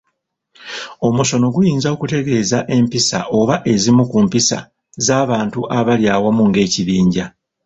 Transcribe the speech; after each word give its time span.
Omusono 1.07 1.45
guyinza 1.55 1.87
okutegeeza 1.95 2.57
empisa 2.75 3.19
oba 3.39 3.55
ezimu 3.73 4.03
ku 4.11 4.17
mpisa 4.25 4.59
z’abantu 5.05 5.59
abali 5.77 6.05
awamu 6.15 6.43
ng’ekibinja. 6.49 7.25